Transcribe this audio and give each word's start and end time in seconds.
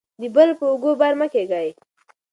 د 0.21 0.23
بل 0.35 0.49
په 0.59 0.65
اوږو 0.71 0.91
بار 0.99 1.13
مه 1.19 1.27
کیږئ. 1.33 1.69